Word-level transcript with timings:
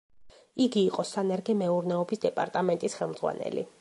იგი 0.63 0.79
იყო 0.85 1.05
სანერგე 1.09 1.55
მეურნეობის 1.59 2.23
დეპარტამენტის 2.25 2.97
ხელმძღვანელი. 3.03 3.69